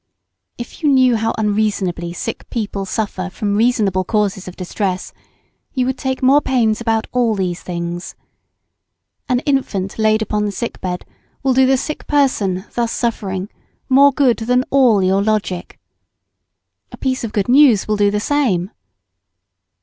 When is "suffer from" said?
2.87-3.55